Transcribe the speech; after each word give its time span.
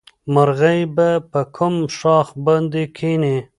مرغۍ 0.33 0.79
به 0.95 1.09
په 1.31 1.41
کوم 1.55 1.75
ښاخ 1.97 2.27
باندې 2.45 2.81
کېني؟ 2.97 3.37